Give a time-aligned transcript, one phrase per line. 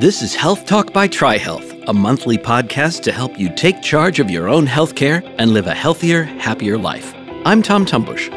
[0.00, 4.30] This is Health Talk by TriHealth, a monthly podcast to help you take charge of
[4.30, 7.12] your own healthcare and live a healthier, happier life.
[7.44, 8.28] I'm Tom Tumbush.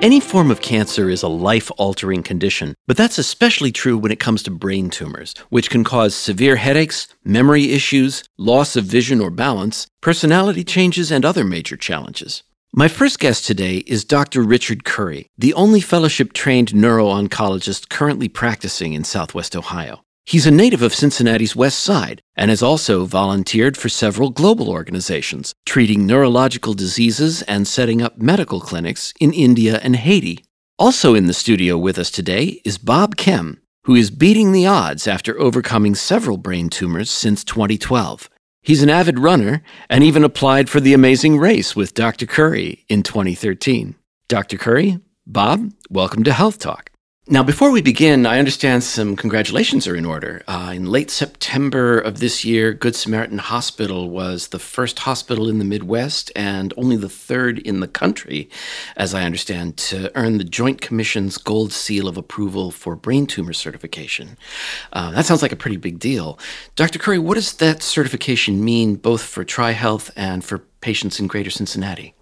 [0.00, 4.20] Any form of cancer is a life altering condition, but that's especially true when it
[4.20, 9.30] comes to brain tumors, which can cause severe headaches, memory issues, loss of vision or
[9.30, 12.44] balance, personality changes, and other major challenges.
[12.72, 14.42] My first guest today is Dr.
[14.42, 20.01] Richard Curry, the only fellowship trained neuro oncologist currently practicing in Southwest Ohio.
[20.24, 25.52] He's a native of Cincinnati's West Side and has also volunteered for several global organizations,
[25.66, 30.44] treating neurological diseases and setting up medical clinics in India and Haiti.
[30.78, 35.08] Also in the studio with us today is Bob Kehm, who is beating the odds
[35.08, 38.30] after overcoming several brain tumors since 2012.
[38.62, 39.60] He's an avid runner
[39.90, 42.26] and even applied for the amazing race with Dr.
[42.26, 43.96] Curry in 2013.
[44.28, 44.56] Dr.
[44.56, 46.91] Curry, Bob, welcome to Health Talk.
[47.32, 50.42] Now, before we begin, I understand some congratulations are in order.
[50.46, 55.58] Uh, in late September of this year, Good Samaritan Hospital was the first hospital in
[55.58, 58.50] the Midwest and only the third in the country,
[58.98, 63.54] as I understand, to earn the Joint Commission's gold seal of approval for brain tumor
[63.54, 64.36] certification.
[64.92, 66.38] Uh, that sounds like a pretty big deal.
[66.76, 66.98] Dr.
[66.98, 72.14] Curry, what does that certification mean both for TriHealth and for patients in Greater Cincinnati?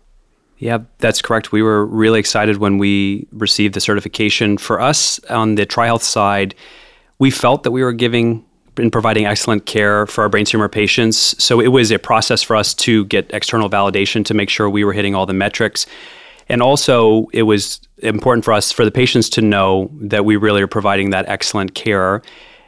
[0.61, 1.53] Yeah, that's correct.
[1.53, 4.59] We were really excited when we received the certification.
[4.59, 6.55] For us on the TriHealth side,
[7.19, 8.45] we felt that we were giving
[8.77, 11.43] and providing excellent care for our brain tumor patients.
[11.43, 14.85] So it was a process for us to get external validation to make sure we
[14.85, 15.87] were hitting all the metrics.
[16.51, 20.61] And also, it was important for us, for the patients to know that we really
[20.61, 22.21] are providing that excellent care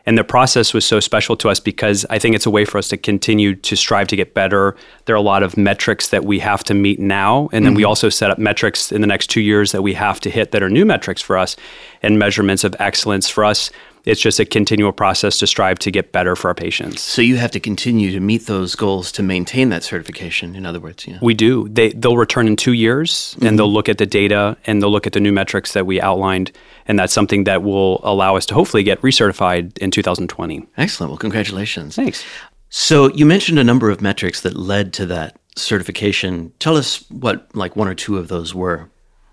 [0.06, 2.78] and the process was so special to us because I think it's a way for
[2.78, 4.77] us to continue to strive to get better.
[5.05, 7.48] There are a lot of metrics that we have to meet now.
[7.53, 7.78] And then mm-hmm.
[7.78, 10.50] we also set up metrics in the next two years that we have to hit
[10.53, 11.56] that are new metrics for us
[12.03, 13.70] and measurements of excellence for us
[14.05, 17.03] it's just a continual process to strive to get better for our patients.
[17.03, 20.56] So you have to continue to meet those goals to maintain that certification.
[20.56, 21.19] In other words, yeah.
[21.22, 21.69] We do.
[21.69, 23.47] They they'll return in two years mm-hmm.
[23.47, 26.00] and they'll look at the data and they'll look at the new metrics that we
[26.00, 26.53] outlined,
[26.87, 30.66] and that's something that will allow us to hopefully get recertified in 2020.
[30.77, 31.10] Excellent.
[31.10, 31.97] Well, congratulations.
[31.97, 32.25] Thanks.
[32.71, 36.53] So you mentioned a number of metrics that led to that certification.
[36.59, 38.88] Tell us what like one or two of those were.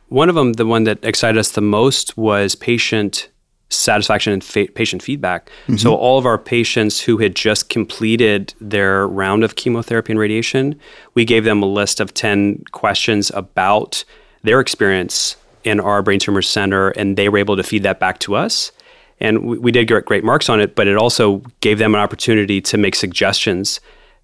[0.10, 3.30] One of them, the one that excited us the most, was patient
[3.70, 5.50] satisfaction and fa- patient feedback.
[5.64, 5.78] Mm-hmm.
[5.78, 10.80] So all of our patients who had just completed their round of chemotherapy and radiation,
[11.14, 14.04] we gave them a list of 10 questions about
[14.44, 18.20] their experience in our brain tumor center and they were able to feed that back
[18.20, 18.72] to us.
[19.20, 22.02] And we, we did get great marks on it, but it also gave them an
[22.02, 23.80] opportunity to make suggestions.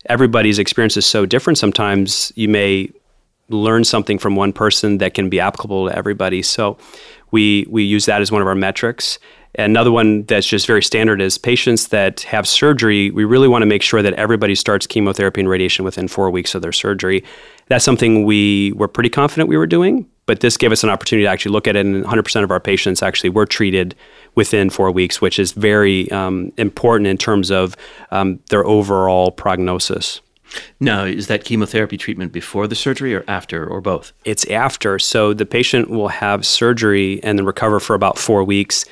[0.07, 1.57] Everybody's experience is so different.
[1.57, 2.89] Sometimes you may
[3.49, 6.41] learn something from one person that can be applicable to everybody.
[6.41, 6.77] So
[7.35, 9.19] we we use that as one of our metrics.
[9.57, 13.11] Another one that's just very standard is patients that have surgery.
[13.11, 16.55] We really want to make sure that everybody starts chemotherapy and radiation within four weeks
[16.55, 17.23] of their surgery.
[17.67, 21.25] That's something we were pretty confident we were doing, but this gave us an opportunity
[21.25, 21.85] to actually look at it.
[21.85, 23.95] And 100% of our patients actually were treated
[24.35, 27.75] within four weeks, which is very um, important in terms of
[28.11, 30.21] um, their overall prognosis.
[30.79, 34.13] Now, is that chemotherapy treatment before the surgery or after or both?
[34.23, 34.99] It's after.
[34.99, 38.85] So the patient will have surgery and then recover for about four weeks.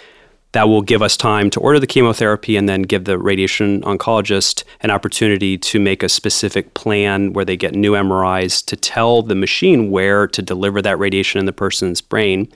[0.54, 4.64] That will give us time to order the chemotherapy and then give the radiation oncologist
[4.82, 9.34] an opportunity to make a specific plan where they get new MRIs to tell the
[9.34, 12.52] machine where to deliver that radiation in the person's brain.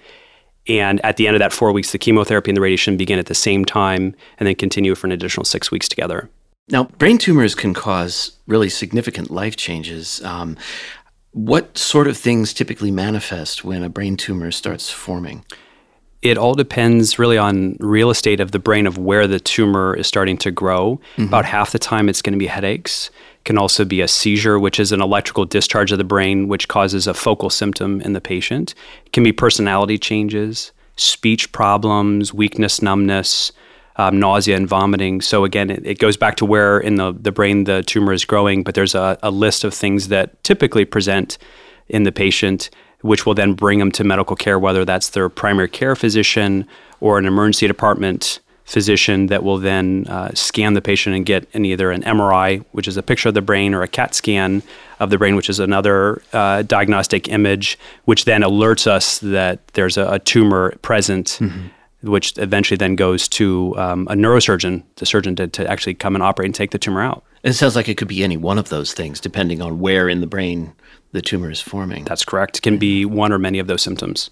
[0.68, 3.26] And at the end of that four weeks, the chemotherapy and the radiation begin at
[3.28, 6.30] the same time and then continue for an additional six weeks together.
[6.70, 10.22] Now, brain tumors can cause really significant life changes.
[10.24, 10.58] Um,
[11.32, 15.46] what sort of things typically manifest when a brain tumor starts forming?
[16.22, 20.08] It all depends really on real estate of the brain of where the tumor is
[20.08, 21.00] starting to grow.
[21.14, 21.26] Mm-hmm.
[21.26, 23.12] About half the time, it's going to be headaches.
[23.36, 26.68] It can also be a seizure, which is an electrical discharge of the brain, which
[26.68, 28.74] causes a focal symptom in the patient.
[29.06, 33.54] It can be personality changes, speech problems, weakness, numbness,
[33.98, 35.22] um, nausea and vomiting.
[35.22, 38.26] So again, it, it, goes back to where in the, the brain the tumor is
[38.26, 41.38] growing, but there's a, a list of things that typically present
[41.90, 42.70] in the patient,
[43.02, 46.68] which will then bring them to medical care, whether that's their primary care physician
[47.00, 51.64] or an emergency department physician that will then uh, scan the patient and get an,
[51.64, 54.62] either an MRI, which is a picture of the brain, or a CAT scan
[55.00, 59.98] of the brain, which is another uh, diagnostic image, which then alerts us that there's
[59.98, 61.38] a, a tumor present.
[61.42, 61.68] Mm-hmm
[62.08, 66.24] which eventually then goes to um, a neurosurgeon, the surgeon to, to actually come and
[66.24, 67.24] operate and take the tumor out.
[67.44, 70.22] It sounds like it could be any one of those things, depending on where in
[70.22, 70.74] the brain
[71.12, 72.04] the tumor is forming.
[72.04, 72.58] That's correct.
[72.58, 74.30] It can be one or many of those symptoms.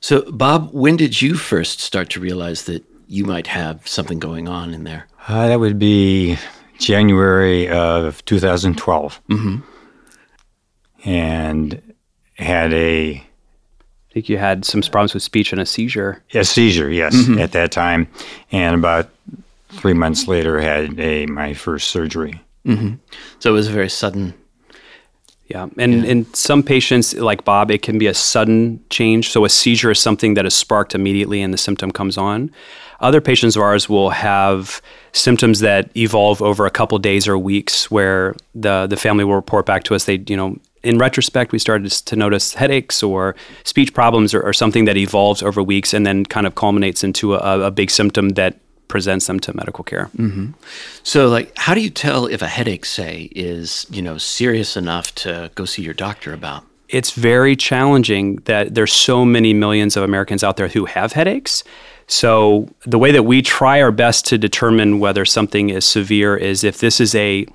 [0.00, 4.48] So, Bob, when did you first start to realize that you might have something going
[4.48, 5.08] on in there?
[5.28, 6.38] Uh, that would be
[6.78, 9.20] January of 2012.
[9.28, 9.56] Mm-hmm.
[11.04, 11.82] And
[12.36, 13.24] had a
[14.12, 16.22] I think you had some problems with speech and a seizure.
[16.34, 17.38] A seizure, yes, mm-hmm.
[17.38, 18.08] at that time,
[18.50, 19.08] and about
[19.70, 22.38] three months later had a my first surgery.
[22.66, 22.96] Mm-hmm.
[23.38, 24.34] So it was a very sudden.
[25.46, 26.10] Yeah, and yeah.
[26.10, 29.30] in some patients like Bob, it can be a sudden change.
[29.30, 32.50] So a seizure is something that is sparked immediately, and the symptom comes on.
[33.00, 34.82] Other patients of ours will have
[35.12, 39.64] symptoms that evolve over a couple days or weeks, where the the family will report
[39.64, 40.04] back to us.
[40.04, 43.34] They, you know, in retrospect, we started to notice headaches or
[43.64, 47.34] speech problems or, or something that evolves over weeks and then kind of culminates into
[47.34, 48.58] a, a big symptom that
[48.88, 50.10] presents them to medical care.
[50.18, 50.50] Mm-hmm.
[51.02, 55.14] So, like, how do you tell if a headache, say, is you know serious enough
[55.16, 56.64] to go see your doctor about?
[56.88, 61.64] It's very challenging that there's so many millions of Americans out there who have headaches.
[62.06, 66.62] So, the way that we try our best to determine whether something is severe is
[66.62, 67.46] if this is a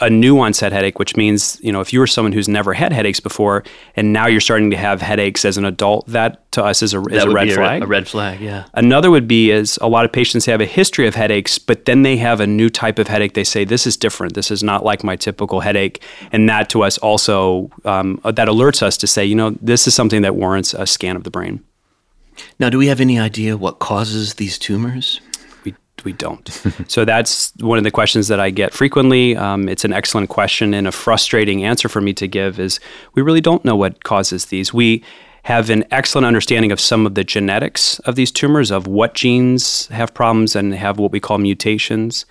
[0.00, 2.92] a new onset headache, which means, you know, if you were someone who's never had
[2.92, 3.64] headaches before
[3.94, 7.00] and now you're starting to have headaches as an adult, that to us is a,
[7.04, 7.82] is a red flag.
[7.82, 8.66] A, red flag, yeah.
[8.74, 12.02] Another would be is a lot of patients have a history of headaches, but then
[12.02, 13.32] they have a new type of headache.
[13.32, 14.34] They say, this is different.
[14.34, 16.02] This is not like my typical headache.
[16.30, 19.94] And that to us also, um, that alerts us to say, you know, this is
[19.94, 21.64] something that warrants a scan of the brain.
[22.58, 25.22] Now, do we have any idea what causes these tumors?
[26.06, 26.48] We don't.
[26.88, 29.36] so that's one of the questions that I get frequently.
[29.36, 32.80] Um, it's an excellent question and a frustrating answer for me to give is
[33.12, 34.72] we really don't know what causes these.
[34.72, 35.04] We
[35.42, 39.86] have an excellent understanding of some of the genetics of these tumors, of what genes
[39.88, 42.24] have problems and have what we call mutations.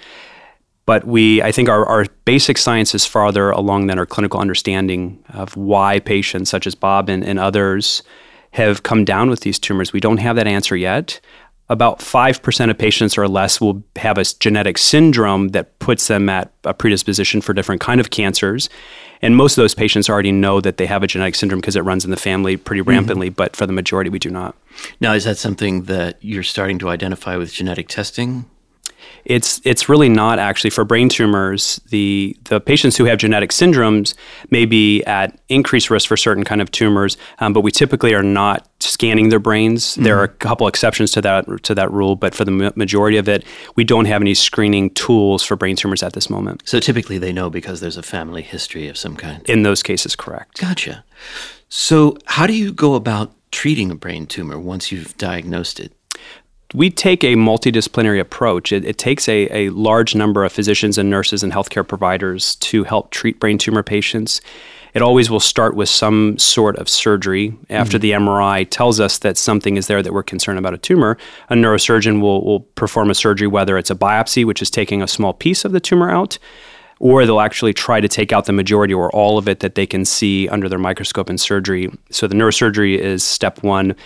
[0.86, 5.24] But we, I think our, our basic science is farther along than our clinical understanding
[5.30, 8.04] of why patients such as Bob and, and others
[8.51, 9.92] have come down with these tumors.
[9.92, 11.19] We don't have that answer yet
[11.68, 16.52] about 5% of patients or less will have a genetic syndrome that puts them at
[16.64, 18.70] a predisposition for different kind of cancers
[19.22, 21.82] and most of those patients already know that they have a genetic syndrome because it
[21.82, 22.92] runs in the family pretty mm-hmm.
[22.92, 23.36] rampantly mm-hmm.
[23.36, 24.56] but for the majority we do not
[25.00, 28.46] now is that something that you're starting to identify with genetic testing
[29.24, 31.82] it's it's really not actually for brain tumors.
[31.90, 34.14] The the patients who have genetic syndromes
[34.52, 38.24] may be at increased risk for certain kind of tumors, um, but we typically are
[38.24, 39.83] not scanning their brains.
[39.83, 40.03] Mm-hmm.
[40.03, 43.27] There are a couple exceptions to that to that rule, but for the majority of
[43.27, 43.44] it,
[43.75, 46.63] we don't have any screening tools for brain tumors at this moment.
[46.65, 49.47] So typically, they know because there's a family history of some kind.
[49.50, 50.62] In those cases, correct.
[50.62, 51.03] Gotcha.
[51.68, 55.92] So, how do you go about treating a brain tumor once you've diagnosed it?
[56.74, 58.74] we take a multidisciplinary approach.
[58.74, 62.83] It, it, takes a, a large number of physicians and nurses and healthcare providers to
[62.83, 64.42] help treat brain tumor patients.
[64.95, 67.53] It always will start with some sort of surgery.
[67.69, 68.01] After mm-hmm.
[68.01, 71.18] the MRI tells us that something is there that we're concerned about a tumor,
[71.50, 75.07] a neurosurgeon will, will perform a surgery, whether it's a biopsy, which is taking a
[75.07, 76.39] small piece of the tumor out,
[77.00, 79.86] or they'll actually try to take out the majority or all of it that they
[79.86, 81.92] can see under their microscope in surgery.
[82.09, 83.97] So the neurosurgery is step one.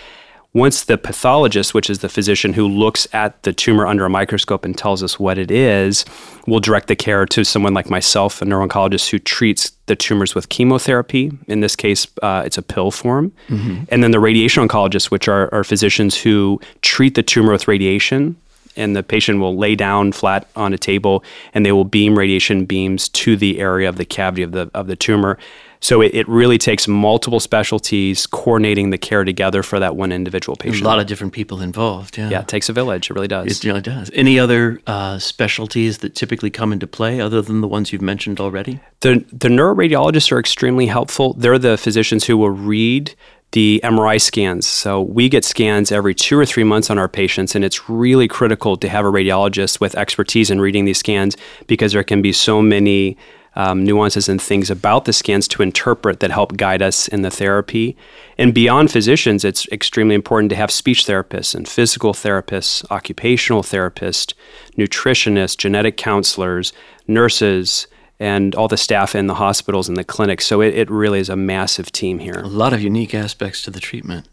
[0.54, 4.66] Once the pathologist, which is the physician who looks at the tumor under a microscope
[4.66, 6.06] and tells us what it is,
[6.48, 10.50] will direct the care to someone like myself, a neuro-oncologist who treats the tumors with
[10.50, 11.32] chemotherapy.
[11.48, 13.32] In this case, uh, it's a pill form.
[13.48, 13.84] Mm-hmm.
[13.90, 18.36] And then the radiation oncologists, which are, are physicians who treat the tumor with radiation
[18.76, 21.24] and the patient will lay down flat on a table
[21.54, 24.88] and they will beam radiation beams to the area of the cavity of the of
[24.88, 25.38] the tumor
[25.82, 30.56] so it, it really takes multiple specialties coordinating the care together for that one individual
[30.56, 30.82] patient.
[30.82, 32.18] A lot of different people involved.
[32.18, 33.10] Yeah, yeah, it takes a village.
[33.10, 33.48] It really does.
[33.48, 34.12] It really does.
[34.14, 38.40] Any other uh, specialties that typically come into play other than the ones you've mentioned
[38.40, 38.80] already?
[39.00, 41.34] The the neuroradiologists are extremely helpful.
[41.34, 43.16] They're the physicians who will read
[43.52, 44.68] the MRI scans.
[44.68, 48.28] So we get scans every two or three months on our patients, and it's really
[48.28, 52.32] critical to have a radiologist with expertise in reading these scans because there can be
[52.32, 53.18] so many
[53.60, 57.30] um, nuances and things about the scans to interpret that help guide us in the
[57.30, 57.98] therapy.
[58.38, 64.34] And beyond physicians, it's extremely important to have speech therapists and physical therapists, occupational therapists,
[64.78, 66.72] nutritionists, genetic counselors,
[67.06, 67.88] nurses,
[68.18, 70.46] and all the staff in the hospitals and the clinics.
[70.46, 72.40] So it, it really is a massive team here.
[72.40, 74.30] A lot of unique aspects to the treatment.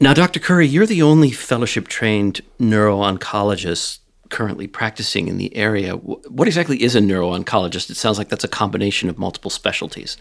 [0.00, 0.40] Now, Dr.
[0.40, 5.92] Curry, you're the only fellowship trained neuro oncologist currently practicing in the area.
[5.94, 7.90] What exactly is a neuro-oncologist?
[7.90, 10.16] It sounds like that's a combination of multiple specialties.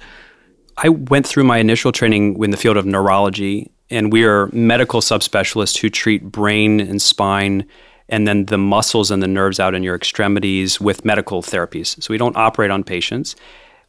[0.77, 4.99] I went through my initial training in the field of neurology, and we are medical
[5.01, 7.65] subspecialists who treat brain and spine
[8.09, 12.01] and then the muscles and the nerves out in your extremities with medical therapies.
[12.03, 13.35] So we don't operate on patients.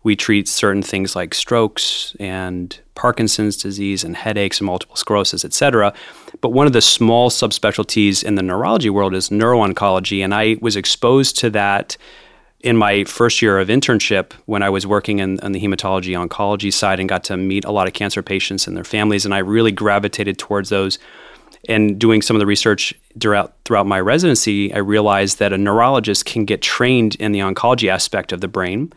[0.06, 5.52] We treat certain things like strokes and Parkinson's disease and headaches and multiple sclerosis, et
[5.52, 5.92] cetera.
[6.40, 10.76] But one of the small subspecialties in the neurology world is neuro-oncology, and I was
[10.76, 11.96] exposed to that
[12.60, 16.72] in my first year of internship when I was working in, in, the hematology oncology
[16.72, 19.38] side and got to meet a lot of cancer patients and their families, and I
[19.38, 21.00] really gravitated towards those.
[21.68, 26.24] And doing some of the research throughout throughout my residency, I realized that a neurologist
[26.26, 28.92] can get trained in the oncology aspect of the brain.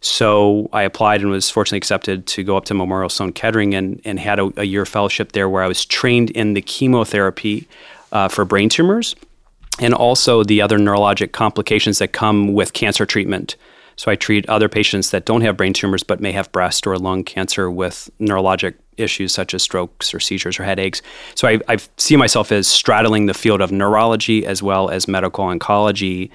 [0.00, 4.00] So I applied and was fortunately accepted to go up to Memorial Sloan Kettering and,
[4.04, 7.68] and had a, a year fellowship there where I was trained in the chemotherapy
[8.12, 9.14] uh, for brain tumors
[9.78, 13.56] and also the other neurologic complications that come with cancer treatment.
[13.96, 16.96] So I treat other patients that don't have brain tumors but may have breast or
[16.98, 21.02] lung cancer with neurologic issues such as strokes or seizures or headaches.
[21.34, 25.44] So I, I see myself as straddling the field of neurology as well as medical
[25.44, 26.30] oncology,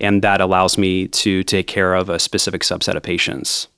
[0.00, 3.68] and that allows me to take care of a specific subset of patients.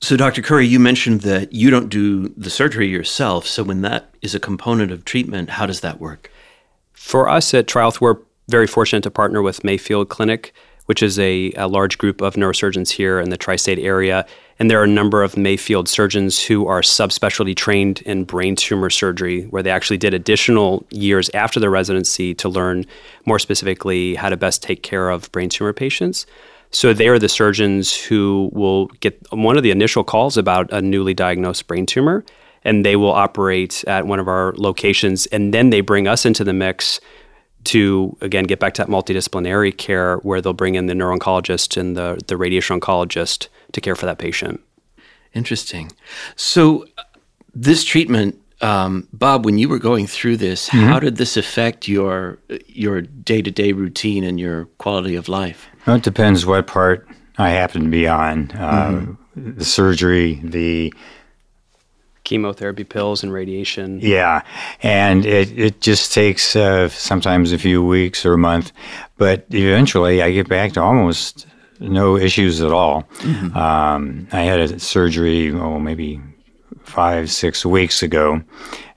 [0.00, 0.42] So, Dr.
[0.42, 3.46] Curry, you mentioned that you don't do the surgery yourself.
[3.46, 6.30] So, when that is a component of treatment, how does that work?
[6.92, 10.52] For us at TriHealth, we're very fortunate to partner with Mayfield Clinic,
[10.88, 14.26] which is a, a large group of neurosurgeons here in the tri state area.
[14.58, 18.88] And there are a number of Mayfield surgeons who are subspecialty trained in brain tumor
[18.88, 22.86] surgery, where they actually did additional years after their residency to learn
[23.26, 26.24] more specifically how to best take care of brain tumor patients.
[26.70, 30.80] So they are the surgeons who will get one of the initial calls about a
[30.80, 32.24] newly diagnosed brain tumor,
[32.64, 35.26] and they will operate at one of our locations.
[35.26, 36.98] And then they bring us into the mix
[37.64, 41.96] to again get back to that multidisciplinary care where they'll bring in the neuro-oncologist and
[41.96, 44.60] the, the radiation oncologist to care for that patient.
[45.34, 45.92] Interesting.
[46.36, 46.86] So
[47.54, 50.86] this treatment, um, Bob, when you were going through this, mm-hmm.
[50.86, 55.66] how did this affect your your day to day routine and your quality of life?
[55.86, 58.50] Well, it depends what part I happen to be on.
[58.52, 59.58] Uh, mm-hmm.
[59.58, 60.92] The surgery, the
[62.28, 63.98] chemotherapy pills and radiation.
[64.00, 64.42] Yeah,
[64.82, 68.70] and it, it just takes uh, sometimes a few weeks or a month,
[69.16, 71.46] but eventually I get back to almost
[71.80, 73.04] no issues at all.
[73.20, 73.56] Mm-hmm.
[73.56, 76.20] Um, I had a surgery, oh, maybe
[76.84, 78.42] five, six weeks ago,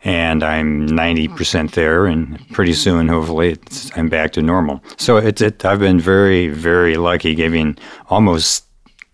[0.03, 3.57] and I'm 90% there, and pretty soon, hopefully,
[3.95, 4.83] I'm back to normal.
[4.97, 7.77] So it's, it, I've been very, very lucky, giving
[8.09, 8.65] almost,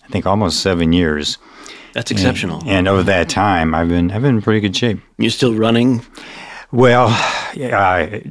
[0.05, 1.37] I think, almost seven years
[1.97, 2.59] that's exceptional.
[2.59, 4.99] And, and over that time, I've been I've been in pretty good shape.
[5.17, 6.05] You're still running?
[6.71, 8.21] Well, I,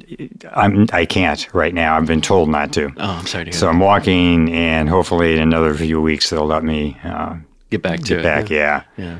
[0.52, 1.96] I'm I can't right now.
[1.96, 2.92] I've been told not to.
[2.96, 6.62] Oh, I'm sorry to So I'm walking, and hopefully in another few weeks they'll let
[6.62, 7.38] me uh,
[7.70, 8.22] get back to get it.
[8.22, 8.84] Back, yeah.
[8.96, 9.18] yeah.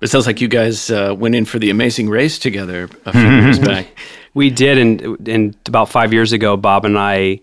[0.00, 3.12] But it sounds like you guys uh, went in for the amazing race together a
[3.12, 3.86] few years back.
[4.32, 7.40] We did, and and about five years ago, Bob and I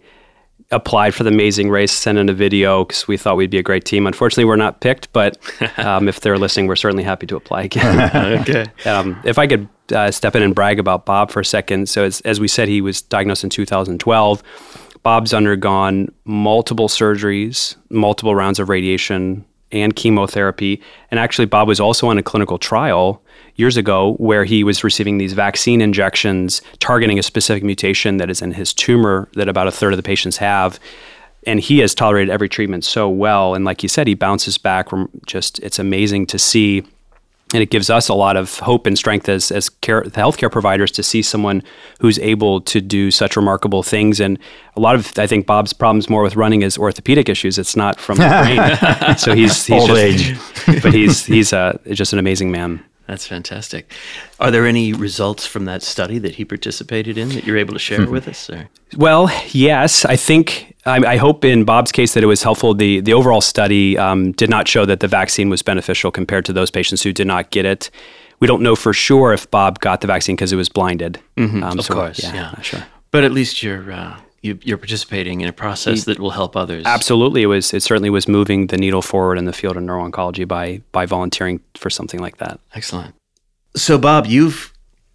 [0.72, 3.63] applied for the Amazing Race, sent in a video because we thought we'd be a
[3.63, 4.08] great team.
[4.08, 5.38] Unfortunately, we're not picked, but
[5.78, 8.40] um, if they're listening, we're certainly happy to apply again.
[8.42, 8.66] okay.
[8.86, 11.90] Um, if I could uh, step in and brag about Bob for a second.
[11.90, 14.44] So, as, as we said, he was diagnosed in 2012.
[15.04, 20.82] Bob's undergone multiple surgeries, multiple rounds of radiation and chemotherapy.
[21.10, 23.22] And actually, Bob was also on a clinical trial
[23.62, 28.41] years ago where he was receiving these vaccine injections targeting a specific mutation that is
[28.41, 30.80] in his tumor that about a third of the patients have.
[31.48, 33.56] And he has tolerated every treatment so well.
[33.56, 36.84] And like you said, he bounces back from just, it's amazing to see
[37.53, 40.91] and it gives us a lot of hope and strength as as care, healthcare providers
[40.91, 41.62] to see someone
[42.00, 44.20] who's able to do such remarkable things.
[44.20, 44.39] And
[44.75, 47.58] a lot of I think Bob's problems more with running is orthopedic issues.
[47.58, 49.18] It's not from the brain.
[49.18, 50.82] so he's he's Old just, age.
[50.82, 52.84] but he's he's uh, just an amazing man.
[53.12, 53.91] That's fantastic.
[54.39, 57.80] Are there any results from that study that he participated in that you're able to
[57.80, 58.50] share with us?
[58.50, 58.70] Or?
[58.96, 60.06] Well, yes.
[60.06, 62.74] I think I, I, hope in Bob's case that it was helpful.
[62.74, 66.53] The the overall study um, did not show that the vaccine was beneficial compared to
[66.53, 67.91] those patients who did not get it.
[68.39, 71.20] We don't know for sure if Bob got the vaccine because it was blinded.
[71.36, 71.63] Mm-hmm.
[71.65, 72.86] Um, of so course, yeah, yeah, sure.
[73.12, 76.86] But at least you're uh, you, are participating in a process that will help others.
[76.86, 77.74] Absolutely, it was.
[77.74, 81.62] It certainly was moving the needle forward in the field of neuro-oncology by by volunteering
[81.76, 82.60] for something like that.
[82.74, 83.16] Excellent.
[83.76, 84.74] So, Bob, you've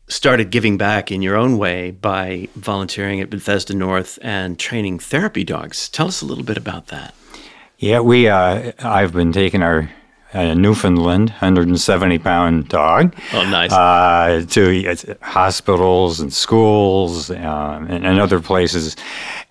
[0.09, 5.43] started giving back in your own way by volunteering at Bethesda North and training therapy
[5.43, 5.89] dogs.
[5.89, 7.15] Tell us a little bit about that.
[7.79, 8.29] Yeah, we.
[8.29, 9.91] Uh, I've been taking our
[10.37, 13.15] a Newfoundland, 170 pound dog.
[13.33, 13.73] Oh, nice.
[13.73, 18.97] Uh, to hospitals and schools uh, and, and, other places.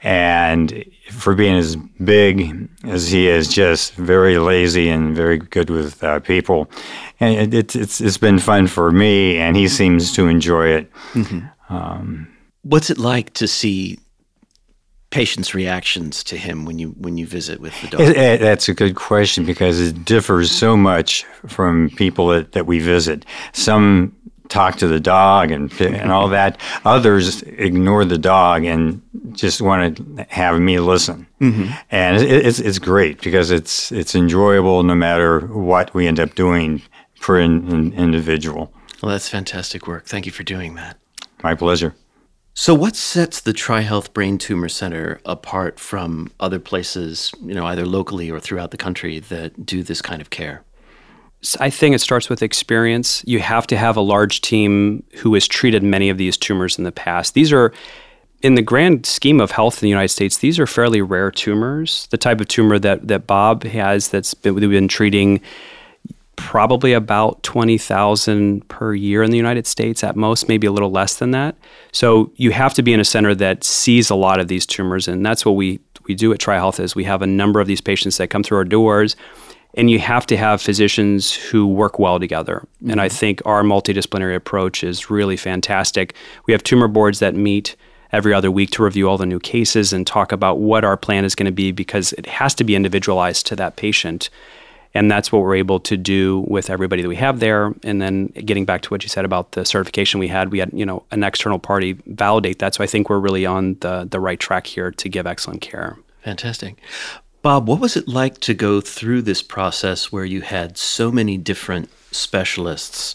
[0.04, 6.04] And for being as big as he is, just very lazy and very good with
[6.04, 6.70] uh, people.
[7.20, 10.92] And it, it's, it's been fun for me, and he seems to enjoy it.
[11.14, 11.74] Mm-hmm.
[11.74, 12.28] Um,
[12.64, 14.00] What's it like to see
[15.16, 18.02] patients' reactions to him when you when you visit with the dog?
[18.02, 22.66] It- it- that's a good question because it differs so much from people that, that
[22.68, 23.26] we visit.
[23.54, 24.12] Some
[24.50, 26.60] talk to the dog and and all that.
[26.84, 31.26] Others ignore the dog and just want to have me listen.
[31.42, 31.72] Mm-hmm.
[31.92, 36.36] And it, it's it's great because it's it's enjoyable no matter what we end up
[36.36, 36.82] doing
[37.22, 38.72] per in, in- individual.
[39.02, 40.06] Well, that's fantastic work.
[40.06, 40.98] Thank you for doing that.
[41.44, 41.94] My pleasure.
[42.58, 47.86] So, what sets the TriHealth Brain Tumor Center apart from other places, you know, either
[47.86, 50.64] locally or throughout the country that do this kind of care?
[51.60, 53.22] I think it starts with experience.
[53.28, 56.86] You have to have a large team who has treated many of these tumors in
[56.86, 57.34] the past.
[57.34, 57.74] These are,
[58.42, 62.08] in the grand scheme of health in the United States, these are fairly rare tumors.
[62.12, 65.42] The type of tumor that, that Bob has that's been, we've been treating
[66.36, 71.16] probably about 20,000 per year in the United States at most, maybe a little less
[71.16, 71.56] than that.
[71.92, 75.08] So you have to be in a center that sees a lot of these tumors
[75.08, 77.82] and that's what we we do at TriHealth is we have a number of these
[77.82, 79.16] patients that come through our doors
[79.76, 82.66] and you have to have physicians who work well together.
[82.88, 83.18] And I mm-hmm.
[83.18, 86.16] think our multidisciplinary approach is really fantastic.
[86.46, 87.76] We have tumor boards that meet
[88.12, 91.26] every other week to review all the new cases and talk about what our plan
[91.26, 94.30] is going to be because it has to be individualized to that patient.
[94.96, 97.74] And that's what we're able to do with everybody that we have there.
[97.84, 100.72] And then getting back to what you said about the certification we had, we had,
[100.74, 102.74] you know, an external party validate that.
[102.74, 105.98] So I think we're really on the, the right track here to give excellent care.
[106.24, 106.78] Fantastic.
[107.42, 111.38] Bob, what was it like to go through this process where you had so many
[111.38, 113.14] different specialists,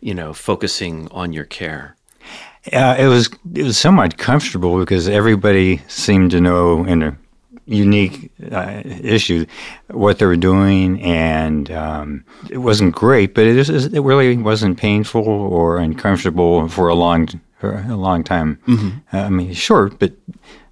[0.00, 1.94] you know, focusing on your care?
[2.72, 7.16] Uh, it was it was somewhat comfortable because everybody seemed to know in a
[7.68, 9.46] unique uh, issue
[9.88, 14.78] what they were doing, and um, it wasn't great, but it, is, it really wasn't
[14.78, 18.58] painful or uncomfortable for a long for a long time.
[19.12, 20.12] Uh, I mean, short, but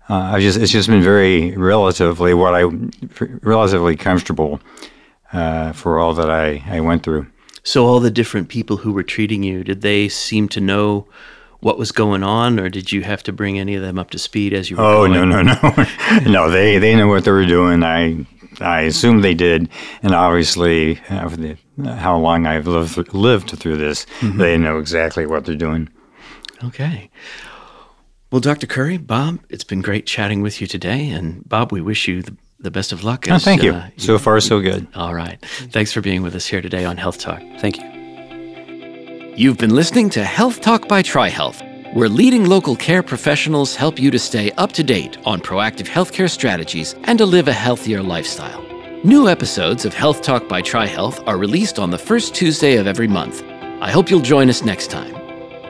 [0.08, 2.64] uh, I've just it's just been very relatively what I
[3.42, 4.60] relatively comfortable
[5.32, 7.26] uh, for all that I, I went through.
[7.62, 11.08] So, all the different people who were treating you, did they seem to know
[11.66, 14.18] what was going on, or did you have to bring any of them up to
[14.18, 15.12] speed as you were Oh going?
[15.12, 15.87] no no no
[16.37, 16.50] no!
[16.50, 17.82] They they know what they were doing.
[17.82, 18.25] I
[18.61, 19.68] I assume they did,
[20.02, 21.56] and obviously, uh, the,
[21.96, 25.88] how long I've lived lived through this, they know exactly what they're doing.
[26.64, 27.11] Okay.
[28.31, 28.66] Well, Dr.
[28.66, 31.11] Curry, Bob, it's been great chatting with you today.
[31.11, 33.26] And Bob, we wish you the, the best of luck.
[33.31, 33.72] Oh, thank you.
[33.72, 34.87] uh, So far, so good.
[34.94, 35.38] All right.
[35.72, 37.40] Thanks for being with us here today on Health Talk.
[37.61, 37.95] Thank you.
[39.38, 44.11] You've been listening to Health Talk by TriHealth, where leading local care professionals help you
[44.11, 48.62] to stay up to date on proactive healthcare strategies and to live a healthier lifestyle.
[49.05, 53.07] New episodes of Health Talk by TriHealth are released on the first Tuesday of every
[53.07, 53.42] month.
[53.83, 55.14] I hope you'll join us next time.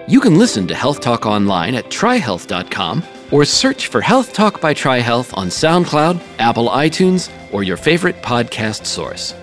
[0.06, 3.02] You can listen to Health Talk online at trihealth.com
[3.32, 8.86] or search for Health Talk by TriHealth on SoundCloud, Apple iTunes, or your favorite podcast
[8.86, 9.34] source.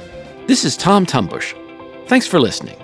[0.47, 1.53] This is Tom Tumbush.
[2.07, 2.77] Thanks for listening.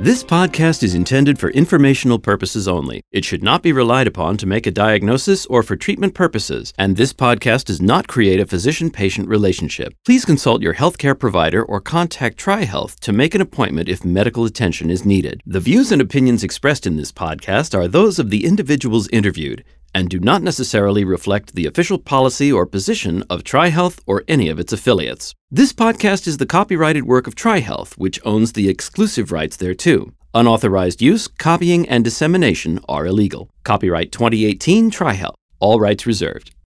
[0.00, 3.02] This podcast is intended for informational purposes only.
[3.10, 6.96] It should not be relied upon to make a diagnosis or for treatment purposes, and
[6.96, 9.94] this podcast does not create a physician patient relationship.
[10.06, 14.88] Please consult your healthcare provider or contact TriHealth to make an appointment if medical attention
[14.88, 15.42] is needed.
[15.44, 19.64] The views and opinions expressed in this podcast are those of the individuals interviewed
[19.98, 24.60] and do not necessarily reflect the official policy or position of TriHealth or any of
[24.60, 25.34] its affiliates.
[25.50, 30.12] This podcast is the copyrighted work of TriHealth, which owns the exclusive rights thereto.
[30.32, 33.50] Unauthorized use, copying, and dissemination are illegal.
[33.64, 35.34] Copyright 2018 TriHealth.
[35.58, 36.52] All rights reserved.